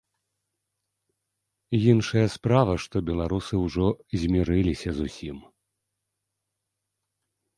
Іншая 1.91 2.23
справа, 2.35 2.73
што 2.85 2.95
беларусы 3.11 3.55
ўжо 3.65 3.85
змірыліся 4.21 4.89
з 5.01 5.05
усім. 5.09 5.37